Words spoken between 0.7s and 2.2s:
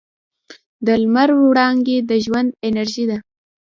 د لمر وړانګې د